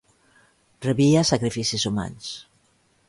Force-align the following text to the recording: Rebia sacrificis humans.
Rebia 0.85 1.23
sacrificis 1.31 1.85
humans. 1.91 2.35